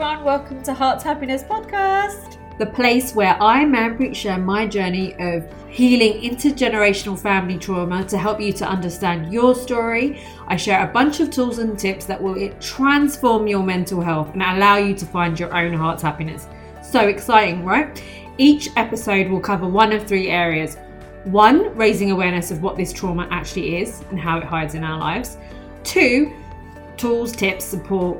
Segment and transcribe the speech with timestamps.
[0.00, 0.24] everyone.
[0.24, 2.36] Welcome to Heart's Happiness Podcast.
[2.58, 8.40] the place where I, Manpreet, share my journey of healing intergenerational family trauma to help
[8.40, 10.22] you to understand your story.
[10.46, 14.42] I share a bunch of tools and tips that will transform your mental health and
[14.42, 16.46] allow you to find your own heart's happiness.
[16.80, 18.00] So exciting, right?
[18.38, 20.76] Each episode will cover one of three areas.
[21.24, 25.00] One, raising awareness of what this trauma actually is and how it hides in our
[25.00, 25.38] lives.
[25.82, 26.32] Two,
[26.96, 28.18] tools, tips, support,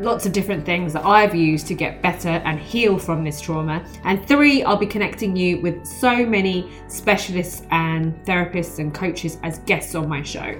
[0.00, 3.84] lots of different things that I've used to get better and heal from this trauma.
[4.04, 9.58] And three, I'll be connecting you with so many specialists and therapists and coaches as
[9.60, 10.58] guests on my show.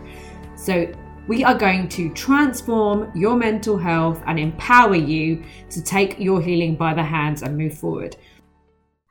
[0.57, 0.93] So
[1.27, 6.77] we are going to transform your mental health and empower you to take your healing
[6.77, 8.17] by the hands and move forward.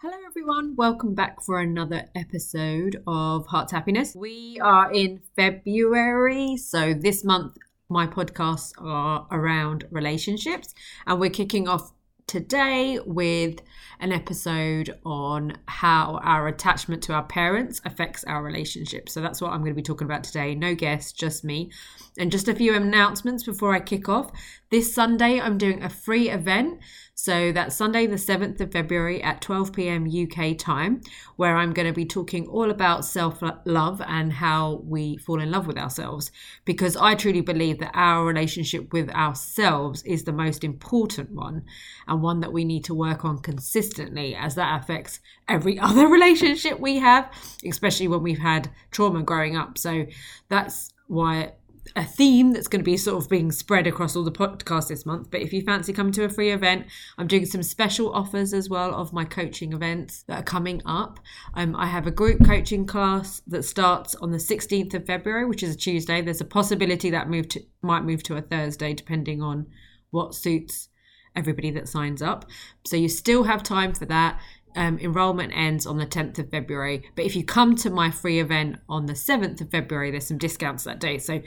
[0.01, 0.75] Hello, everyone.
[0.75, 4.15] Welcome back for another episode of Heart's Happiness.
[4.15, 7.57] We are in February, so this month
[7.89, 10.73] my podcasts are around relationships,
[11.07, 11.91] and we're kicking off
[12.27, 13.59] today with
[13.99, 19.09] an episode on how our attachment to our parents affects our relationship.
[19.09, 20.53] So that's what I'm going to be talking about today.
[20.53, 21.71] No guests, just me.
[22.19, 24.31] And just a few announcements before I kick off.
[24.69, 26.79] This Sunday, I'm doing a free event.
[27.21, 30.07] So that's Sunday, the 7th of February at 12 p.m.
[30.09, 31.01] UK time,
[31.35, 35.51] where I'm going to be talking all about self love and how we fall in
[35.51, 36.31] love with ourselves.
[36.63, 41.65] Because I truly believe that our relationship with ourselves is the most important one
[42.07, 46.79] and one that we need to work on consistently, as that affects every other relationship
[46.79, 47.29] we have,
[47.65, 49.77] especially when we've had trauma growing up.
[49.77, 50.05] So
[50.47, 51.51] that's why
[51.95, 55.05] a theme that's going to be sort of being spread across all the podcasts this
[55.05, 55.31] month.
[55.31, 56.87] But if you fancy coming to a free event,
[57.17, 61.19] I'm doing some special offers as well of my coaching events that are coming up.
[61.53, 65.63] Um, I have a group coaching class that starts on the 16th of February, which
[65.63, 66.21] is a Tuesday.
[66.21, 69.67] There's a possibility that move to, might move to a Thursday, depending on
[70.11, 70.89] what suits
[71.35, 72.45] everybody that signs up.
[72.85, 74.39] So you still have time for that.
[74.75, 77.03] Um, enrollment ends on the 10th of February.
[77.15, 80.37] But if you come to my free event on the 7th of February, there's some
[80.37, 81.17] discounts that day.
[81.17, 81.41] So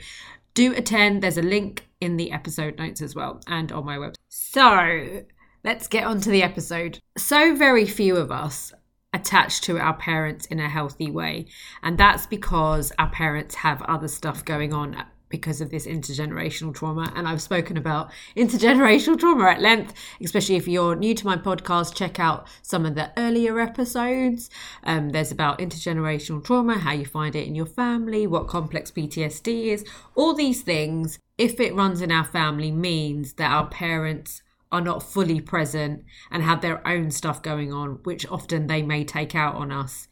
[0.53, 1.23] do attend.
[1.23, 4.15] There's a link in the episode notes as well and on my website.
[4.29, 5.23] So
[5.63, 6.99] let's get on to the episode.
[7.17, 8.73] So very few of us
[9.13, 11.45] attach to our parents in a healthy way.
[11.81, 17.11] And that's because our parents have other stuff going on because of this intergenerational trauma.
[17.15, 21.95] And I've spoken about intergenerational trauma at length, especially if you're new to my podcast,
[21.95, 24.51] check out some of the earlier episodes.
[24.83, 29.69] Um, there's about intergenerational trauma, how you find it in your family, what complex PTSD
[29.73, 29.83] is,
[30.13, 31.17] all these things.
[31.39, 36.43] If it runs in our family, means that our parents are not fully present and
[36.43, 40.07] have their own stuff going on, which often they may take out on us,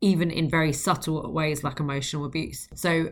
[0.00, 2.68] even in very subtle ways like emotional abuse.
[2.76, 3.10] So,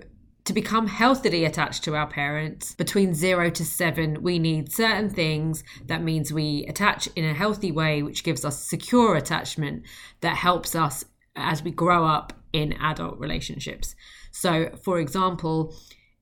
[0.51, 5.63] to become healthily attached to our parents between zero to seven, we need certain things.
[5.87, 9.85] That means we attach in a healthy way, which gives us secure attachment
[10.23, 11.05] that helps us
[11.37, 13.95] as we grow up in adult relationships.
[14.33, 15.73] So, for example,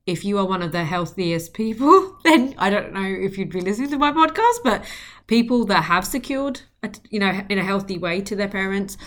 [0.04, 3.62] if you are one of the healthiest people, then I don't know if you'd be
[3.62, 4.84] listening to my podcast, but
[5.26, 6.60] people that have secured,
[7.08, 8.98] you know, in a healthy way to their parents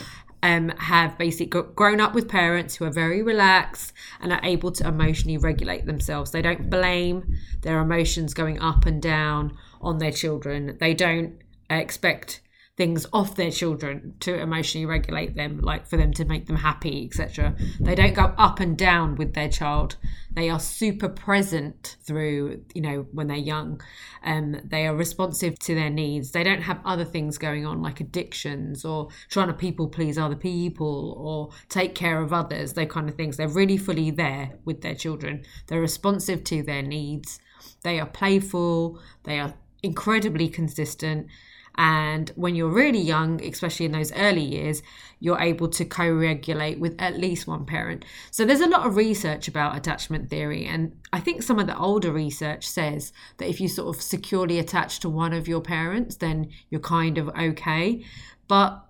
[0.44, 4.88] um, have basically grown up with parents who are very relaxed and are able to
[4.88, 6.32] emotionally regulate themselves.
[6.32, 10.78] They don't blame their emotions going up and down on their children.
[10.80, 12.42] They don't expect
[12.82, 17.06] things off their children to emotionally regulate them, like for them to make them happy,
[17.06, 17.56] etc.
[17.80, 19.98] They don't go up and down with their child.
[20.32, 23.84] They are super present through, you know, when they're young.
[24.24, 26.32] Um, they are responsive to their needs.
[26.32, 30.36] They don't have other things going on like addictions or trying to people please other
[30.36, 33.38] people or take care of others, those kind of things.
[33.38, 35.44] They're really fully there with their children.
[35.68, 37.40] They're responsive to their needs.
[37.84, 39.00] They are playful.
[39.22, 39.54] They are
[39.84, 41.28] incredibly consistent
[41.76, 44.84] and when you're really young, especially in those early years,
[45.20, 48.04] you're able to co regulate with at least one parent.
[48.32, 50.66] So there's a lot of research about attachment theory.
[50.66, 54.60] And I think some of the older research says that if you sort of securely
[54.60, 58.04] attach to one of your parents, then you're kind of okay.
[58.48, 58.86] But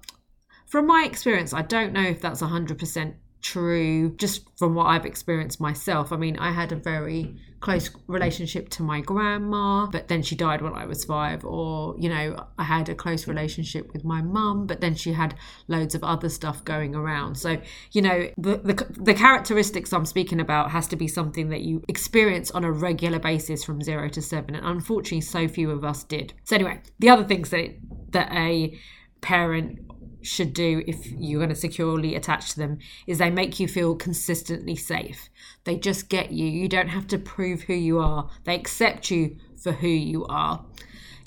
[0.65, 5.59] from my experience, I don't know if that's 100% true just from what I've experienced
[5.59, 6.11] myself.
[6.11, 10.61] I mean, I had a very close relationship to my grandma, but then she died
[10.61, 11.45] when I was five.
[11.45, 15.35] Or, you know, I had a close relationship with my mum, but then she had
[15.67, 17.35] loads of other stuff going around.
[17.35, 17.61] So,
[17.91, 21.83] you know, the, the, the characteristics I'm speaking about has to be something that you
[21.87, 24.55] experience on a regular basis from zero to seven.
[24.55, 26.33] And unfortunately, so few of us did.
[26.43, 27.77] So, anyway, the other things that,
[28.09, 28.77] that a
[29.21, 29.90] parent
[30.21, 33.95] should do if you're going to securely attach to them is they make you feel
[33.95, 35.29] consistently safe.
[35.63, 36.45] They just get you.
[36.45, 38.29] You don't have to prove who you are.
[38.43, 40.65] They accept you for who you are.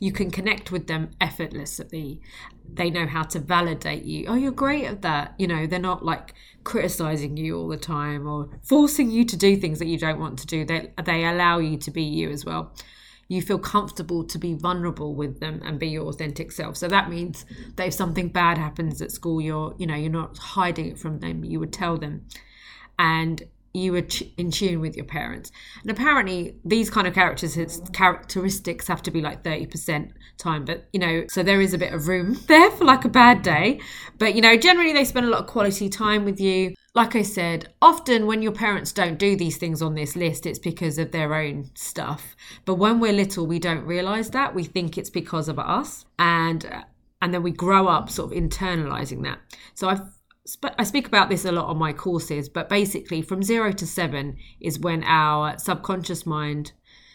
[0.00, 2.20] you can connect with them effortlessly.
[2.72, 4.26] They know how to validate you.
[4.28, 5.34] Oh, you're great at that.
[5.38, 9.56] You know, they're not like criticizing you all the time or forcing you to do
[9.56, 10.64] things that you don't want to do.
[10.64, 12.74] They, they allow you to be you as well.
[13.28, 16.76] You feel comfortable to be vulnerable with them and be your authentic self.
[16.76, 17.44] So that means
[17.76, 21.20] that if something bad happens at school, you're, you know, you're not hiding it from
[21.20, 21.44] them.
[21.44, 22.26] You would tell them.
[22.98, 23.42] And
[23.74, 24.06] you were
[24.38, 25.50] in tune with your parents.
[25.82, 30.64] And apparently, these kind of characters, characteristics have to be like 30% time.
[30.64, 33.42] But, you know, so there is a bit of room there for like a bad
[33.42, 33.80] day.
[34.18, 36.74] But, you know, generally they spend a lot of quality time with you.
[36.94, 40.60] Like I said, often when your parents don't do these things on this list, it's
[40.60, 42.36] because of their own stuff.
[42.64, 44.54] But when we're little, we don't realize that.
[44.54, 46.04] We think it's because of us.
[46.20, 46.84] And
[47.20, 49.40] and then we grow up sort of internalizing that.
[49.74, 50.02] So I've
[50.78, 54.36] I speak about this a lot on my courses, but basically, from zero to seven
[54.60, 56.72] is when our subconscious mind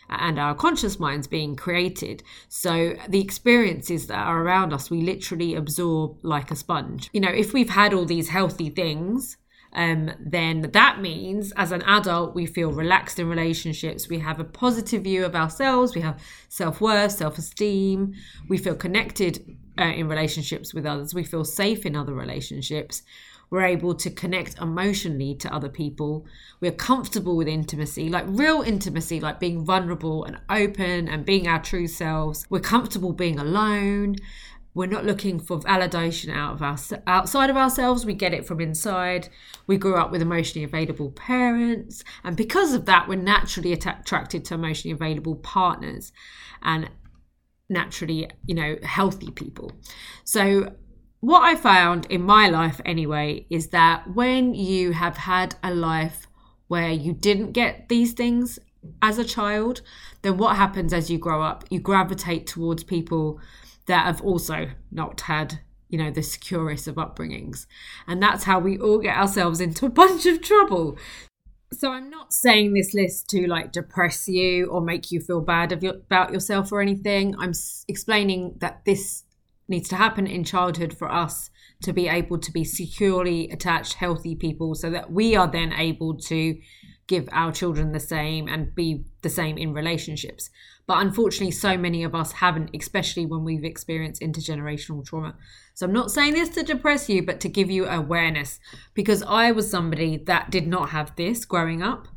[0.09, 2.23] and our conscious mind's being created.
[2.47, 7.09] So the experiences that are around us, we literally absorb like a sponge.
[7.13, 9.37] You know, if we've had all these healthy things,
[9.73, 14.09] um, then that means as an adult, we feel relaxed in relationships.
[14.09, 15.93] We have a positive view of ourselves.
[15.93, 18.13] We have self worth, self esteem.
[18.47, 21.13] We feel connected uh, in relationships with others.
[21.13, 23.03] We feel safe in other relationships.
[23.51, 26.27] We're able to connect emotionally to other people.
[26.61, 31.61] We're comfortable with intimacy, like real intimacy, like being vulnerable and open and being our
[31.61, 32.45] true selves.
[32.49, 34.17] We're comfortable being alone.
[34.79, 38.05] We're not looking for validation out of our, outside of ourselves.
[38.05, 39.27] We get it from inside.
[39.67, 44.53] We grew up with emotionally available parents, and because of that, we're naturally attracted to
[44.53, 46.13] emotionally available partners.
[46.61, 46.89] And
[47.67, 49.73] naturally, you know, healthy people.
[50.23, 50.73] So,
[51.19, 56.25] what I found in my life anyway is that when you have had a life
[56.69, 58.59] where you didn't get these things
[59.01, 59.81] as a child,
[60.21, 61.65] then what happens as you grow up?
[61.69, 63.41] You gravitate towards people
[63.89, 65.59] that have also not had
[65.89, 67.65] you know the securest of upbringings
[68.07, 70.97] and that's how we all get ourselves into a bunch of trouble
[71.71, 75.83] so I'm not saying this list to like depress you or make you feel bad
[75.83, 77.35] your, about yourself or anything.
[77.37, 79.23] I'm s- explaining that this
[79.67, 81.51] needs to happen in childhood for us
[81.83, 86.17] to be able to be securely attached, healthy people, so that we are then able
[86.17, 86.57] to
[87.09, 90.49] give our children the same and be the same in relationships.
[90.87, 95.35] But unfortunately, so many of us haven't, especially when we've experienced intergenerational trauma.
[95.73, 98.59] So I'm not saying this to depress you, but to give you awareness
[98.93, 102.07] because I was somebody that did not have this growing up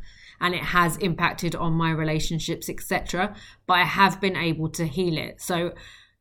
[0.40, 3.34] and it has impacted on my relationships, etc.
[3.66, 5.40] But I have been able to heal it.
[5.40, 5.72] So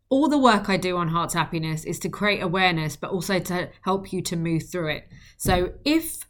[0.09, 3.69] all the work I do on Heart's Happiness is to create awareness, but also to
[3.81, 5.09] help you to move through it.
[5.37, 6.25] So if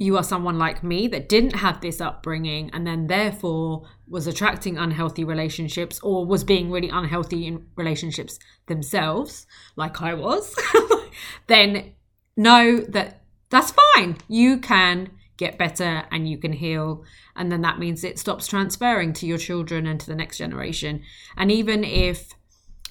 [0.00, 4.78] you are someone like me that didn't have this upbringing and then therefore was attracting
[4.78, 10.56] unhealthy relationships or was being really unhealthy in relationships themselves, like I was,
[11.48, 11.92] then
[12.34, 14.16] know that that's fine.
[14.26, 17.04] You can get better and you can heal.
[17.36, 21.02] And then that means it stops transferring to your children and to the next generation.
[21.36, 22.34] And even if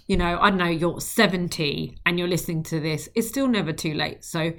[0.10, 3.72] you know, I don't know, you're 70 and you're listening to this, it's still never
[3.72, 4.26] too late.
[4.26, 4.54] So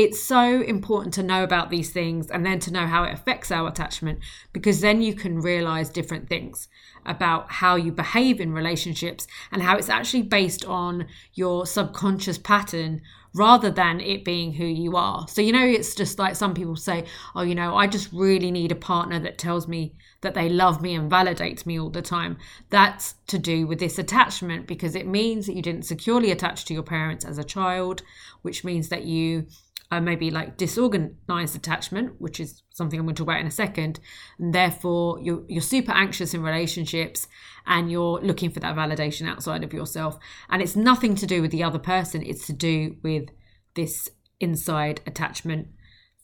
[0.00, 3.50] it's so important to know about these things and then to know how it affects
[3.50, 4.18] our attachment
[4.52, 6.68] because then you can realize different things
[7.04, 13.02] about how you behave in relationships and how it's actually based on your subconscious pattern
[13.34, 15.28] rather than it being who you are.
[15.28, 17.04] So, you know, it's just like some people say,
[17.36, 20.82] oh, you know, I just really need a partner that tells me that they love
[20.82, 22.38] me and validates me all the time.
[22.70, 26.74] That's to do with this attachment because it means that you didn't securely attach to
[26.74, 28.02] your parents as a child,
[28.42, 29.46] which means that you
[29.90, 33.50] uh, maybe like disorganized attachment, which is something I'm going to talk about in a
[33.50, 33.98] second.
[34.38, 37.26] And therefore, you're, you're super anxious in relationships
[37.66, 40.18] and you're looking for that validation outside of yourself.
[40.48, 43.30] And it's nothing to do with the other person, it's to do with
[43.74, 45.68] this inside attachment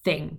[0.04, 0.38] thing.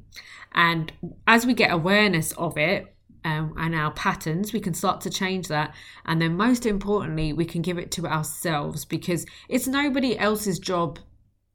[0.54, 0.94] And
[1.28, 2.94] as we get awareness of it,
[3.26, 5.76] um, and our patterns, we can start to change that.
[6.06, 11.00] And then, most importantly, we can give it to ourselves because it's nobody else's job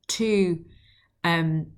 [0.09, 0.63] to
[1.25, 1.73] um,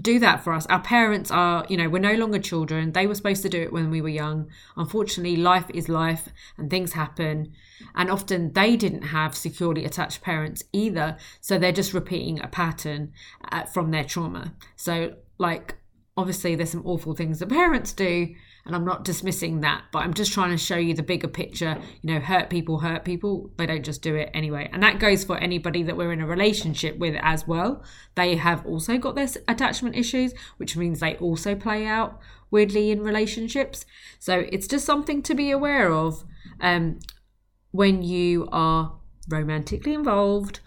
[0.00, 0.66] do that for us.
[0.66, 2.92] Our parents are, you know, we're no longer children.
[2.92, 4.50] They were supposed to do it when we were young.
[4.76, 7.52] Unfortunately, life is life and things happen.
[7.94, 11.16] And often they didn't have securely attached parents either.
[11.40, 13.12] So they're just repeating a pattern
[13.52, 14.54] uh, from their trauma.
[14.74, 15.76] So, like,
[16.16, 18.34] obviously, there's some awful things that parents do
[18.66, 21.78] and I'm not dismissing that, but I'm just trying to show you the bigger picture.
[22.02, 23.50] You know, hurt people hurt people.
[23.56, 24.70] They don't just do it anyway.
[24.72, 27.82] And that goes for anybody that we're in a relationship with as well.
[28.14, 32.18] They have also got their attachment issues, which means they also play out
[32.50, 33.84] weirdly in relationships.
[34.18, 36.24] So it's just something to be aware of.
[36.60, 37.00] Um,
[37.74, 38.92] when you are
[39.28, 40.60] romantically involved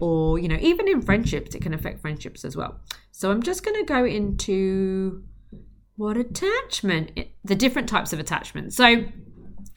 [0.00, 2.80] or you know even in friendships it can affect friendships as well
[3.12, 5.22] so i'm just going to go into
[5.96, 7.10] what attachment
[7.44, 9.04] the different types of attachment so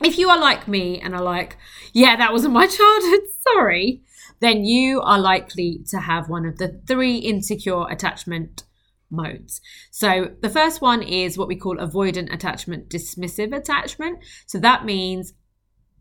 [0.03, 1.57] if you are like me and are like
[1.93, 4.01] yeah that wasn't my childhood sorry
[4.39, 8.63] then you are likely to have one of the three insecure attachment
[9.11, 9.61] modes.
[9.91, 14.19] So the first one is what we call avoidant attachment, dismissive attachment.
[14.45, 15.33] So that means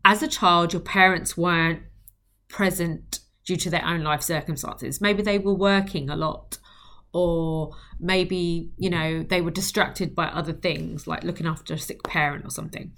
[0.05, 1.81] as a child, your parents weren't
[2.47, 5.01] present due to their own life circumstances.
[5.01, 6.57] Maybe they were working a lot,
[7.13, 12.03] or maybe, you know, they were distracted by other things like looking after a sick
[12.03, 12.91] parent or something.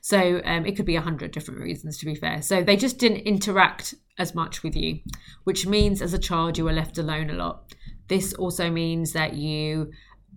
[0.00, 2.40] So um, it could be a hundred different reasons, to be fair.
[2.40, 5.00] So they just didn't interact as much with you,
[5.44, 7.74] which means as a child, you were left alone a lot.
[8.08, 9.90] This also means that you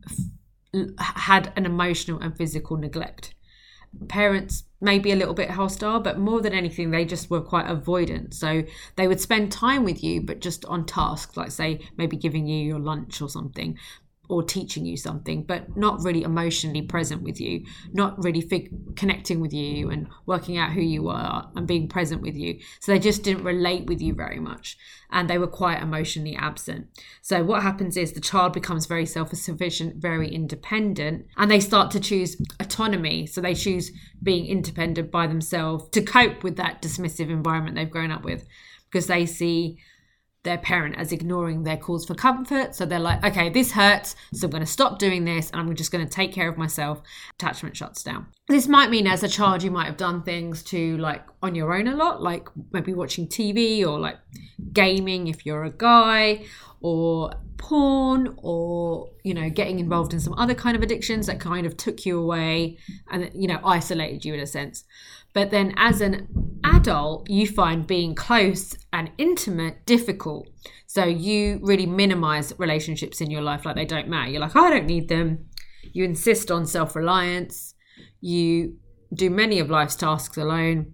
[0.05, 3.33] f- had an emotional and physical neglect
[4.07, 8.33] parents maybe a little bit hostile, but more than anything, they just were quite avoidant.
[8.33, 8.63] So
[8.95, 12.65] they would spend time with you, but just on tasks, like say maybe giving you
[12.65, 13.77] your lunch or something,
[14.29, 19.41] or teaching you something, but not really emotionally present with you, not really fig- connecting
[19.41, 22.57] with you and working out who you are and being present with you.
[22.79, 24.77] So they just didn't relate with you very much
[25.11, 26.87] and they were quite emotionally absent.
[27.21, 31.91] So what happens is the child becomes very self sufficient, very independent, and they start
[31.91, 33.25] to choose autonomy.
[33.27, 33.91] So they choose
[34.23, 38.47] being independent by themselves to cope with that dismissive environment they've grown up with
[38.89, 39.77] because they see
[40.43, 42.75] their parent as ignoring their calls for comfort.
[42.75, 45.75] So they're like, okay, this hurts, so I'm going to stop doing this and I'm
[45.75, 47.01] just going to take care of myself.
[47.39, 48.27] Attachment shuts down.
[48.47, 51.73] This might mean as a child, you might have done things to like on your
[51.73, 54.17] own a lot, like maybe watching TV or like
[54.73, 56.45] gaming if you're a guy,
[56.81, 61.67] or porn, or, you know, getting involved in some other kind of addictions that kind
[61.67, 62.79] of took you away
[63.11, 64.83] and, you know, isolated you in a sense.
[65.33, 66.27] But then as an
[66.63, 70.49] adult, you find being close and intimate difficult.
[70.87, 74.31] So you really minimize relationships in your life like they don't matter.
[74.31, 75.45] You're like, oh, I don't need them.
[75.93, 77.73] You insist on self reliance.
[78.19, 78.75] You
[79.13, 80.93] do many of life's tasks alone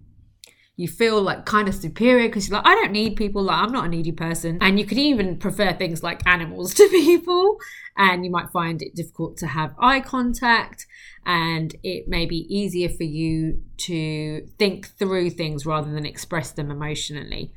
[0.78, 3.72] you feel like kind of superior because you're like, I don't need people, like I'm
[3.72, 4.58] not a needy person.
[4.60, 7.58] And you could even prefer things like animals to people.
[7.96, 10.86] And you might find it difficult to have eye contact.
[11.26, 16.70] And it may be easier for you to think through things rather than express them
[16.70, 17.52] emotionally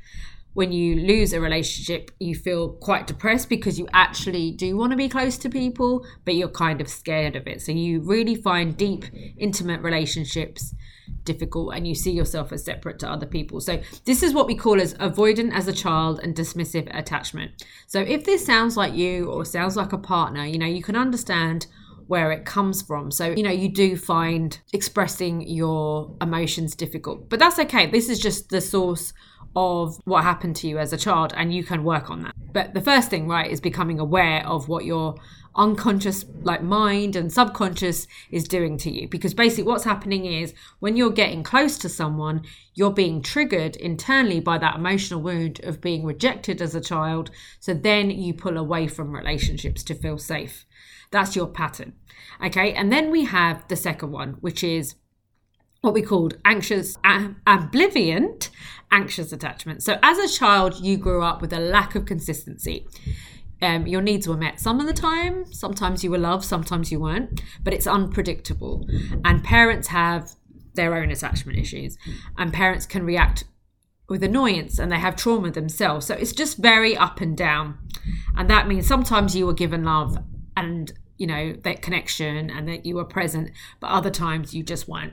[0.54, 4.98] when you lose a relationship, you feel quite depressed because you actually do want to
[4.98, 7.62] be close to people, but you're kind of scared of it.
[7.62, 9.06] So you really find deep,
[9.38, 10.74] intimate relationships
[11.24, 13.60] difficult and you see yourself as separate to other people.
[13.60, 17.64] So this is what we call as avoidant as a child and dismissive attachment.
[17.86, 20.96] So if this sounds like you or sounds like a partner, you know, you can
[20.96, 21.66] understand
[22.06, 23.10] where it comes from.
[23.10, 27.30] So, you know, you do find expressing your emotions difficult.
[27.30, 27.86] But that's okay.
[27.86, 29.12] This is just the source
[29.54, 32.34] of what happened to you as a child and you can work on that.
[32.52, 35.14] But the first thing, right, is becoming aware of what your
[35.54, 39.08] unconscious like mind and subconscious is doing to you.
[39.08, 42.42] Because basically what's happening is when you're getting close to someone
[42.74, 47.30] you're being triggered internally by that emotional wound of being rejected as a child.
[47.60, 50.64] So then you pull away from relationships to feel safe.
[51.10, 51.94] That's your pattern.
[52.44, 54.94] Okay and then we have the second one which is
[55.82, 58.48] what we called anxious ambivalent
[58.90, 59.82] anxious attachment.
[59.82, 62.86] So as a child you grew up with a lack of consistency
[63.62, 65.50] um, your needs were met some of the time.
[65.52, 68.86] Sometimes you were loved, sometimes you weren't, but it's unpredictable.
[69.24, 70.32] And parents have
[70.74, 71.96] their own attachment issues,
[72.36, 73.44] and parents can react
[74.08, 76.06] with annoyance and they have trauma themselves.
[76.06, 77.78] So it's just very up and down.
[78.36, 80.18] And that means sometimes you were given love
[80.56, 83.50] and you know that connection and that you were present
[83.80, 85.12] but other times you just weren't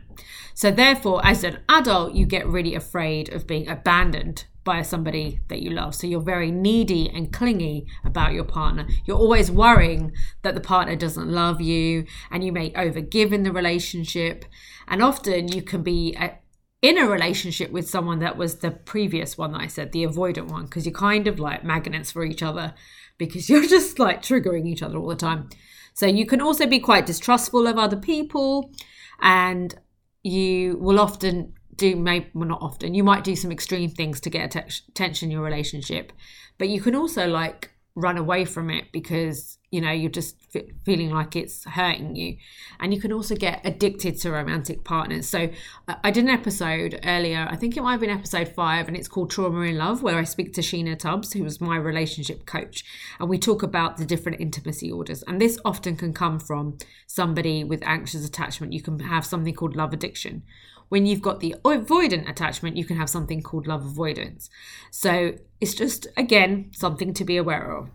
[0.56, 5.64] so therefore as an adult you get really afraid of being abandoned by somebody that
[5.64, 5.96] you love.
[5.96, 8.88] So you're very needy and clingy about your partner.
[9.04, 10.12] You're always worrying
[10.44, 14.46] that the partner doesn't love you and you may overgive in the relationship.
[14.88, 16.38] And often you can be a,
[16.84, 20.52] in a relationship with someone that was the previous one that I said, the avoidant
[20.52, 22.76] one, because you're kind of like magnets for each other
[23.18, 25.50] because you're just like triggering each other all the time.
[25.96, 28.72] So you can also be quite distrustful of other people
[29.20, 29.74] and
[30.22, 32.93] you will often do maybe well not often.
[32.93, 36.12] You might do some extreme things to get attention in your relationship
[36.59, 40.63] but you can also like run away from it because you know you're just f-
[40.86, 42.38] feeling like it's hurting you.
[42.79, 45.27] And you can also get addicted to romantic partners.
[45.27, 45.50] So
[45.88, 48.95] uh, i did an episode earlier i think it might have been episode five and
[48.95, 52.45] it's called trauma in love where i speak to sheena tubbs who was my relationship
[52.45, 52.83] coach
[53.19, 55.24] and we talk about the different intimacy disorders.
[55.24, 58.74] And this often can come from somebody with anxious attachment.
[58.74, 60.43] You can have something called love addiction
[60.89, 64.50] when you've got the avoidant attachment, you can have something called love avoidance.
[64.91, 67.89] So it's just, again, something to be aware of.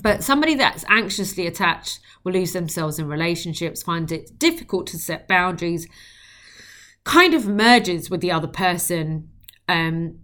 [0.00, 5.28] But somebody that's anxiously attached will lose themselves in relationships, find it difficult to set
[5.28, 5.86] boundaries,
[7.04, 9.28] kind of merges with the other person,
[9.68, 10.18] um,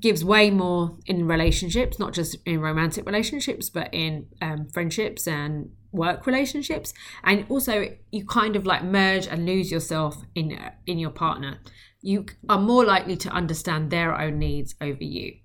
[0.00, 5.70] gives way more in relationships, not just in romantic relationships, but in um, friendships and
[5.92, 6.92] work relationships.
[7.22, 11.58] And also, you kind of like merge and lose yourself in in your partner.
[12.00, 15.36] You are more likely to understand their own needs over you.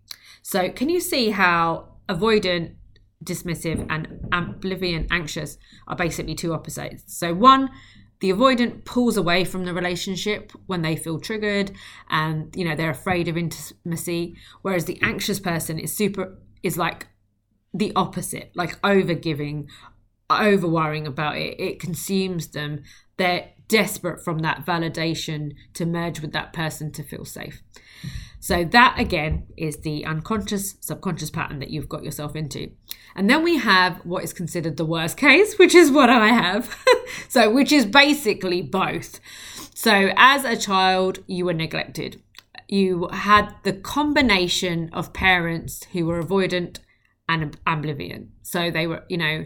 [0.41, 2.75] So, can you see how avoidant
[3.24, 7.03] dismissive and ambivalent anxious are basically two opposites.
[7.18, 7.70] So one
[8.22, 11.72] the avoidant pulls away from the relationship when they feel triggered
[12.10, 17.08] and you know they're afraid of intimacy whereas the anxious person is super is like
[17.74, 19.68] the opposite like over giving
[20.30, 21.60] over worrying about it.
[21.60, 22.84] It consumes them.
[23.18, 27.62] They're desperate from that validation to merge with that person to feel safe
[28.39, 32.72] so that again is the unconscious subconscious pattern that you've got yourself into.
[33.15, 36.77] And then we have what is considered the worst case, which is what I have.
[37.27, 39.19] so which is basically both.
[39.75, 42.22] So as a child you were neglected.
[42.67, 46.79] You had the combination of parents who were avoidant
[47.27, 48.27] and ambivalent.
[48.43, 49.46] So they were, you know,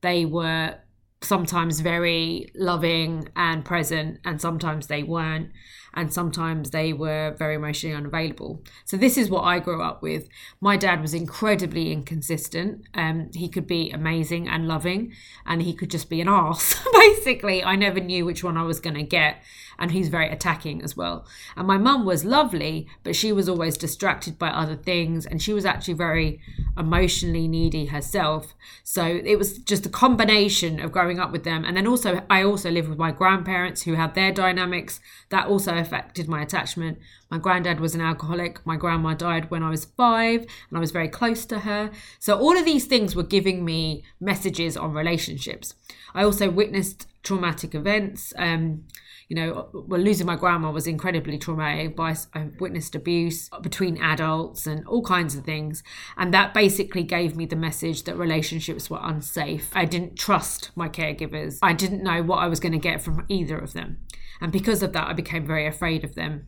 [0.00, 0.76] they were
[1.24, 5.50] sometimes very loving and present and sometimes they weren't
[5.94, 8.62] and sometimes they were very emotionally unavailable.
[8.84, 10.28] So this is what I grew up with.
[10.60, 12.84] My dad was incredibly inconsistent.
[12.94, 15.12] Um, he could be amazing and loving,
[15.46, 16.74] and he could just be an arse.
[16.92, 19.42] Basically, I never knew which one I was going to get,
[19.78, 21.26] and he's very attacking as well.
[21.56, 25.52] And my mum was lovely, but she was always distracted by other things, and she
[25.52, 26.40] was actually very
[26.76, 28.54] emotionally needy herself.
[28.82, 32.42] So it was just a combination of growing up with them, and then also I
[32.42, 36.98] also lived with my grandparents who had their dynamics that also affected my attachment.
[37.30, 38.64] My granddad was an alcoholic.
[38.66, 41.90] My grandma died when I was five, and I was very close to her.
[42.18, 45.74] So, all of these things were giving me messages on relationships.
[46.14, 48.32] I also witnessed traumatic events.
[48.36, 48.84] Um,
[49.28, 51.98] you know, well, losing my grandma was incredibly traumatic.
[51.98, 52.16] I
[52.60, 55.82] witnessed abuse between adults and all kinds of things,
[56.16, 59.70] and that basically gave me the message that relationships were unsafe.
[59.74, 61.58] I didn't trust my caregivers.
[61.62, 63.98] I didn't know what I was going to get from either of them.
[64.40, 66.46] And because of that, I became very afraid of them.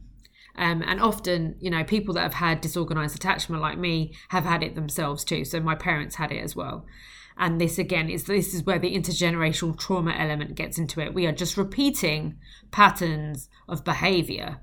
[0.58, 4.62] Um, and often, you know, people that have had disorganized attachment like me have had
[4.62, 5.44] it themselves too.
[5.44, 6.86] So my parents had it as well.
[7.38, 11.12] And this again is this is where the intergenerational trauma element gets into it.
[11.12, 12.38] We are just repeating
[12.70, 14.60] patterns of behavior.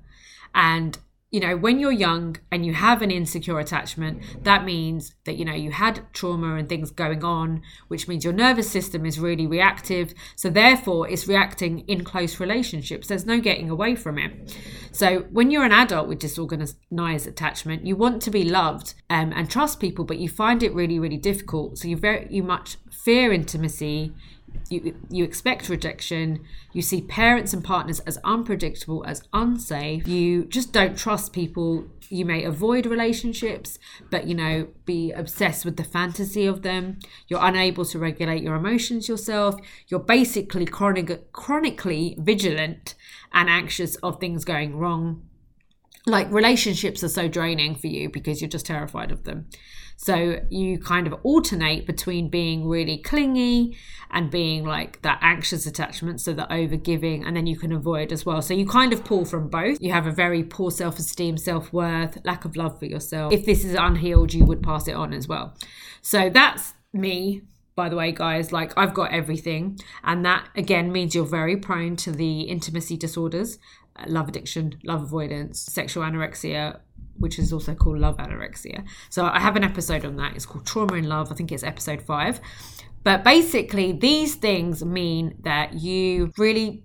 [0.54, 0.98] And
[1.34, 5.44] you know, when you're young and you have an insecure attachment, that means that, you
[5.44, 9.44] know, you had trauma and things going on, which means your nervous system is really
[9.44, 10.14] reactive.
[10.36, 13.08] So, therefore, it's reacting in close relationships.
[13.08, 14.56] There's no getting away from it.
[14.92, 19.50] So, when you're an adult with disorganized attachment, you want to be loved um, and
[19.50, 21.78] trust people, but you find it really, really difficult.
[21.78, 24.12] So, you very, you much fear intimacy
[24.70, 26.40] you you expect rejection
[26.72, 30.08] you see parents and partners as unpredictable as unsafe.
[30.08, 31.86] You just don't trust people.
[32.08, 33.78] You may avoid relationships
[34.10, 36.98] but you know be obsessed with the fantasy of them.
[37.28, 39.54] You're unable to regulate your emotions yourself.
[39.88, 42.96] You're basically chronic, chronically vigilant
[43.32, 45.22] and anxious of things going wrong.
[46.06, 49.48] Like relationships are so draining for you because you're just terrified of them
[49.96, 53.76] so you kind of alternate between being really clingy
[54.10, 58.12] and being like that anxious attachment, so the over giving, and then you can avoid
[58.12, 58.42] as well.
[58.42, 59.78] So you kind of pull from both.
[59.80, 63.32] You have a very poor self esteem, self worth, lack of love for yourself.
[63.32, 65.56] If this is unhealed, you would pass it on as well.
[66.02, 67.42] So that's me
[67.76, 69.78] by the way, guys, like I've got everything.
[70.02, 73.58] And that again means you're very prone to the intimacy disorders,
[73.96, 76.80] uh, love addiction, love avoidance, sexual anorexia,
[77.18, 78.84] which is also called Love Anorexia.
[79.10, 80.34] So I have an episode on that.
[80.34, 81.30] It's called Trauma in Love.
[81.30, 82.40] I think it's episode five.
[83.02, 86.84] But basically, these things mean that you really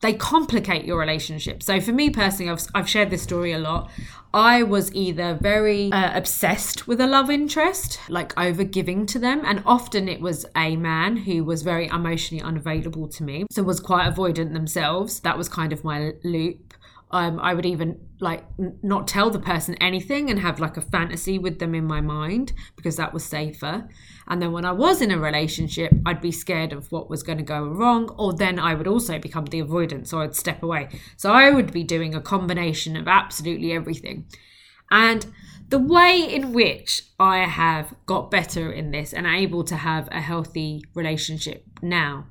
[0.00, 1.62] they complicate your relationship.
[1.62, 3.90] So for me personally, I've, I've shared this story a lot.
[4.32, 9.42] I was either very uh, obsessed with a love interest, like over giving to them,
[9.44, 13.80] and often it was a man who was very emotionally unavailable to me, so was
[13.80, 15.20] quite avoidant themselves.
[15.20, 16.67] That was kind of my loop.
[17.10, 20.82] Um, I would even like n- not tell the person anything and have like a
[20.82, 23.88] fantasy with them in my mind because that was safer.
[24.26, 27.38] And then when I was in a relationship, I'd be scared of what was going
[27.38, 30.88] to go wrong, or then I would also become the avoidant, so I'd step away.
[31.16, 34.26] So I would be doing a combination of absolutely everything.
[34.90, 35.26] And
[35.68, 40.20] the way in which I have got better in this and able to have a
[40.20, 42.26] healthy relationship now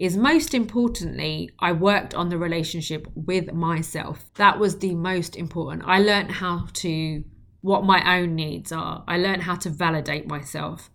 [0.00, 4.30] is most importantly, I worked on the relationship with myself.
[4.36, 5.82] That was the most important.
[5.84, 7.22] I learned how to,
[7.60, 9.04] what my own needs are.
[9.06, 10.88] I learned how to validate myself.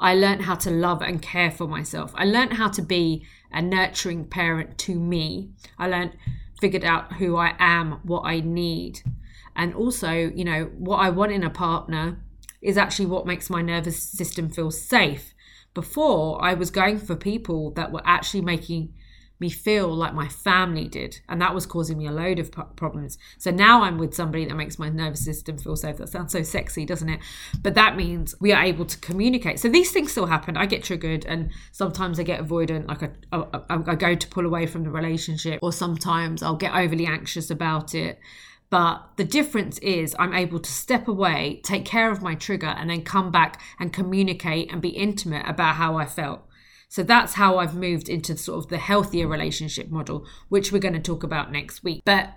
[0.00, 2.12] I learned how to love and care for myself.
[2.14, 5.50] I learned how to be a nurturing parent to me.
[5.78, 6.16] I learned,
[6.58, 9.02] figured out who I am, what I need.
[9.56, 12.24] And also, you know, what I want in a partner
[12.62, 15.34] is actually what makes my nervous system feel safe.
[15.78, 18.94] Before, I was going for people that were actually making
[19.38, 21.20] me feel like my family did.
[21.28, 23.16] And that was causing me a load of problems.
[23.38, 25.98] So now I'm with somebody that makes my nervous system feel safe.
[25.98, 27.20] That sounds so sexy, doesn't it?
[27.62, 29.60] But that means we are able to communicate.
[29.60, 30.56] So these things still happen.
[30.56, 33.10] I get triggered and sometimes I get avoidant, like I,
[33.70, 37.50] I, I go to pull away from the relationship, or sometimes I'll get overly anxious
[37.50, 38.18] about it.
[38.70, 42.90] But the difference is I'm able to step away, take care of my trigger, and
[42.90, 46.42] then come back and communicate and be intimate about how I felt.
[46.88, 50.94] So that's how I've moved into sort of the healthier relationship model, which we're going
[50.94, 52.02] to talk about next week.
[52.04, 52.30] But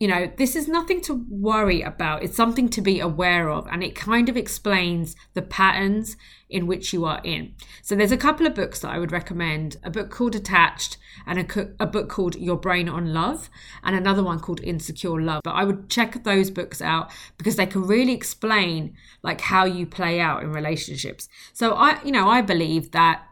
[0.00, 2.22] you know, this is nothing to worry about.
[2.22, 6.16] It's something to be aware of, and it kind of explains the patterns
[6.48, 7.54] in which you are in.
[7.82, 11.38] So, there's a couple of books that I would recommend a book called Attached, and
[11.38, 13.50] a, a book called Your Brain on Love,
[13.84, 15.42] and another one called Insecure Love.
[15.44, 19.84] But I would check those books out because they can really explain like how you
[19.84, 21.28] play out in relationships.
[21.52, 23.26] So, I, you know, I believe that,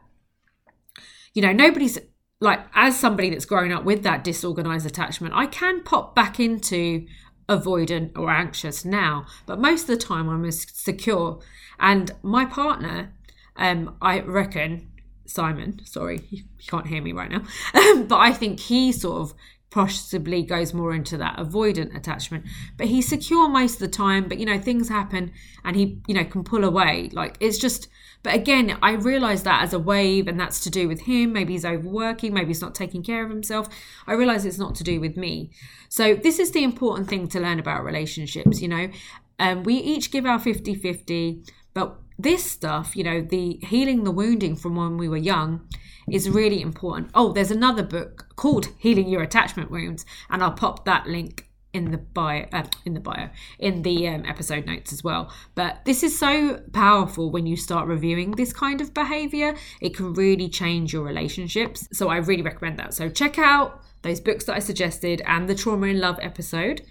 [1.32, 1.98] you know, nobody's
[2.40, 7.06] like as somebody that's grown up with that disorganized attachment, I can pop back into
[7.48, 11.40] avoidant or anxious now, but most of the time I'm as secure.
[11.80, 13.12] And my partner,
[13.56, 14.90] um, I reckon
[15.26, 17.42] Simon, sorry, you can't hear me right now,
[18.06, 19.34] but I think he sort of
[19.70, 22.44] possibly goes more into that avoidant attachment
[22.76, 25.30] but he's secure most of the time but you know things happen
[25.64, 27.88] and he you know can pull away like it's just
[28.22, 31.32] but again, I realize that as a wave, and that's to do with him.
[31.32, 33.68] Maybe he's overworking, maybe he's not taking care of himself.
[34.06, 35.50] I realize it's not to do with me.
[35.88, 38.60] So, this is the important thing to learn about relationships.
[38.60, 38.90] You know,
[39.38, 44.10] um, we each give our 50 50, but this stuff, you know, the healing the
[44.10, 45.66] wounding from when we were young
[46.12, 47.10] is really important.
[47.14, 51.90] Oh, there's another book called Healing Your Attachment Wounds, and I'll pop that link in
[51.90, 55.32] the bio uh, in the bio in the um, episode notes as well.
[55.54, 59.54] But this is so powerful when you start reviewing this kind of behavior.
[59.80, 61.88] It can really change your relationships.
[61.92, 62.94] So i really recommend that.
[62.94, 66.82] So check out those books that i suggested and the trauma in love episode.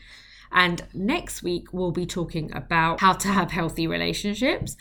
[0.52, 4.78] And next week we'll be talking about how to have healthy relationships.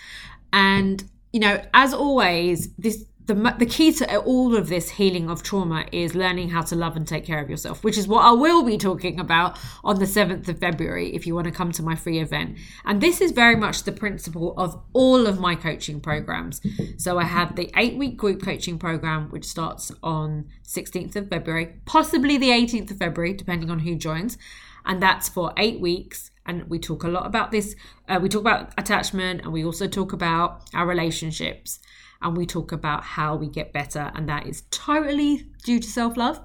[0.53, 5.43] And you know as always this the, the key to all of this healing of
[5.43, 8.31] trauma is learning how to love and take care of yourself, which is what I
[8.31, 11.83] will be talking about on the 7th of February if you want to come to
[11.83, 12.57] my free event.
[12.85, 16.61] And this is very much the principle of all of my coaching programs.
[16.97, 21.75] So I have the eight week group coaching program, which starts on 16th of February,
[21.85, 24.39] possibly the 18th of February, depending on who joins.
[24.85, 27.77] And that's for eight weeks and we talk a lot about this.
[28.09, 31.81] Uh, we talk about attachment and we also talk about our relationships
[32.23, 36.17] and we talk about how we get better, and that is totally due to self
[36.17, 36.41] love.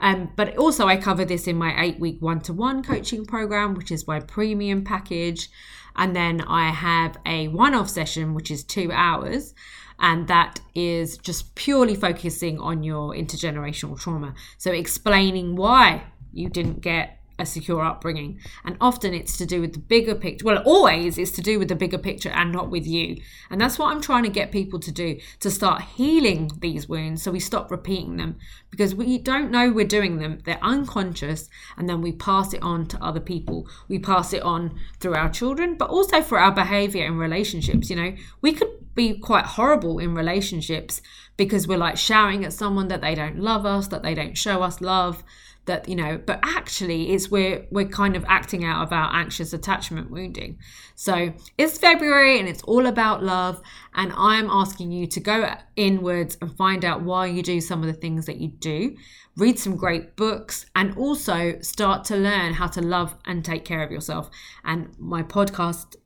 [0.00, 3.74] Um, but also, I cover this in my eight week one to one coaching program,
[3.74, 5.48] which is my premium package.
[5.94, 9.54] And then I have a one off session, which is two hours.
[10.00, 14.34] And that is just purely focusing on your intergenerational trauma.
[14.58, 18.40] So, explaining why you didn't get a secure upbringing.
[18.64, 20.44] And often it's to do with the bigger picture.
[20.44, 23.20] Well, always it's to do with the bigger picture and not with you.
[23.50, 27.22] And that's what I'm trying to get people to do to start healing these wounds
[27.22, 28.38] so we stop repeating them
[28.70, 30.38] because we don't know we're doing them.
[30.44, 33.68] They're unconscious and then we pass it on to other people.
[33.88, 37.90] We pass it on through our children, but also for our behavior in relationships.
[37.90, 41.00] You know, we could be quite horrible in relationships
[41.36, 44.62] because we're like shouting at someone that they don't love us, that they don't show
[44.62, 45.24] us love
[45.66, 49.52] that you know but actually it's we're we're kind of acting out of our anxious
[49.52, 50.58] attachment wounding
[50.94, 53.60] so it's february and it's all about love
[53.94, 57.86] and i'm asking you to go inwards and find out why you do some of
[57.86, 58.96] the things that you do
[59.36, 63.82] read some great books and also start to learn how to love and take care
[63.82, 64.28] of yourself
[64.64, 65.96] and my podcast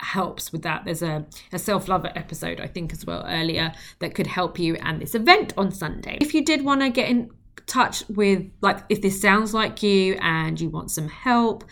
[0.00, 0.84] helps with that.
[0.84, 4.74] There's a, a self love episode, I think, as well earlier that could help you,
[4.76, 6.18] and this event on Sunday.
[6.20, 7.30] If you did want to get in
[7.66, 11.64] touch with like if this sounds like you and you want some help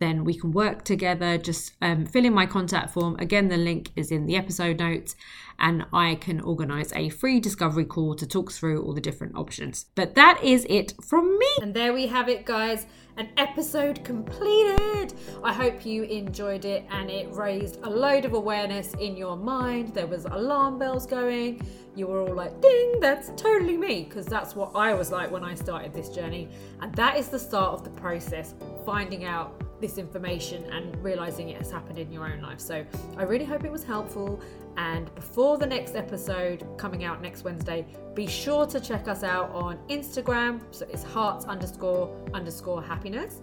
[0.00, 1.38] then we can work together.
[1.38, 3.16] Just um, fill in my contact form.
[3.20, 5.14] Again, the link is in the episode notes,
[5.60, 9.86] and I can organize a free discovery call to talk through all the different options.
[9.94, 11.46] But that is it from me.
[11.60, 12.86] And there we have it, guys.
[13.16, 15.12] An episode completed.
[15.44, 19.92] I hope you enjoyed it and it raised a load of awareness in your mind.
[19.94, 21.60] There was alarm bells going.
[21.94, 24.04] You were all like, ding, that's totally me.
[24.04, 26.48] Because that's what I was like when I started this journey.
[26.80, 28.54] And that is the start of the process,
[28.86, 32.60] finding out this information and realizing it has happened in your own life.
[32.60, 32.84] So
[33.16, 34.40] I really hope it was helpful.
[34.76, 39.50] And before the next episode coming out next Wednesday, be sure to check us out
[39.50, 40.60] on Instagram.
[40.70, 43.40] So it's hearts underscore underscore happiness.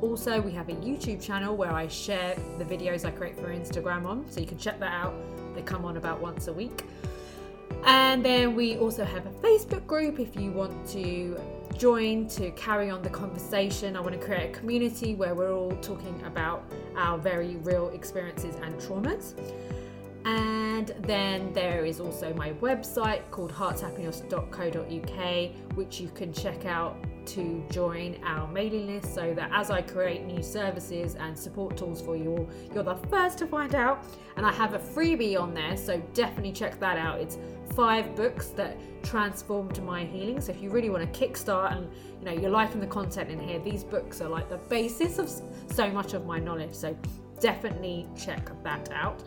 [0.00, 4.06] Also, we have a YouTube channel where I share the videos I create for Instagram
[4.06, 4.30] on.
[4.30, 5.14] So you can check that out.
[5.54, 6.84] They come on about once a week.
[7.84, 11.38] And then we also have a Facebook group if you want to
[11.76, 13.96] join to carry on the conversation.
[13.96, 16.64] I want to create a community where we're all talking about
[16.96, 19.34] our very real experiences and traumas.
[20.24, 27.64] And then there is also my website called heartshappiness.co.uk, which you can check out to
[27.70, 32.16] join our mailing list so that as I create new services and support tools for
[32.16, 34.04] you all, you're the first to find out.
[34.36, 37.20] And I have a freebie on there, so definitely check that out.
[37.20, 37.38] It's
[37.74, 40.40] five books that transformed my healing.
[40.40, 43.38] So if you really want to kickstart and you know you're liking the content in
[43.38, 45.30] here, these books are like the basis of
[45.72, 46.74] so much of my knowledge.
[46.74, 46.96] So
[47.40, 49.22] definitely check that out.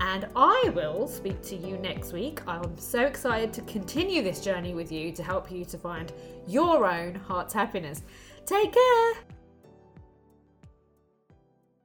[0.00, 2.46] And I will speak to you next week.
[2.46, 6.12] I'm so excited to continue this journey with you to help you to find
[6.46, 8.02] your own heart's happiness.
[8.44, 9.25] Take care.